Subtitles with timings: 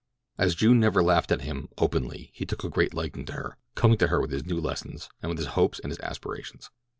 [0.39, 4.19] As June never laughed at him—openly—he took a great liking to her, coming to her
[4.19, 6.71] with his new lessons, with his hopes and his aspirations.